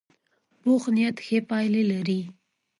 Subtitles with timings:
[0.61, 2.19] پوخ نیت ښې پایلې لري